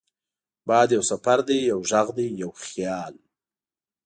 باد 0.67 0.89
یو 0.97 1.03
سفر 1.11 1.39
دی، 1.47 1.57
یو 1.71 1.79
غږ 1.89 2.07
دی، 2.17 2.27
یو 2.41 2.51
خیال 2.63 3.13